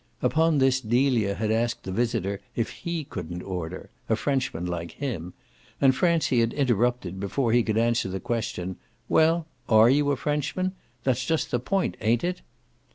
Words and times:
Upon 0.23 0.57
this 0.57 0.81
Delia 0.81 1.35
had 1.35 1.51
asked 1.51 1.83
the 1.83 1.91
visitor 1.91 2.41
if 2.55 2.71
HE 2.71 3.03
couldn't 3.03 3.43
order 3.43 3.91
a 4.09 4.15
Frenchman 4.15 4.65
like 4.65 4.93
him; 4.93 5.35
and 5.79 5.93
Francie 5.95 6.39
had 6.39 6.53
interrupted, 6.53 7.19
before 7.19 7.51
he 7.51 7.61
could 7.61 7.77
answer 7.77 8.09
the 8.09 8.19
question, 8.19 8.77
"Well, 9.07 9.45
ARE 9.69 9.91
you 9.91 10.09
a 10.09 10.15
Frenchman? 10.15 10.71
That's 11.03 11.23
just 11.23 11.51
the 11.51 11.59
point, 11.59 11.97
ain't 12.01 12.23
it?" 12.23 12.41